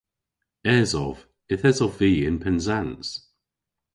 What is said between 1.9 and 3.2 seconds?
vy yn Pennsans.